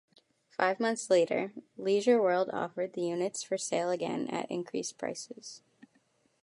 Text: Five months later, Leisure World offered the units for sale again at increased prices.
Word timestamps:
Five 0.49 0.79
months 0.79 1.11
later, 1.11 1.53
Leisure 1.77 2.19
World 2.19 2.49
offered 2.51 2.93
the 2.93 3.03
units 3.05 3.43
for 3.43 3.55
sale 3.55 3.91
again 3.91 4.27
at 4.29 4.49
increased 4.49 4.97
prices. 4.97 5.61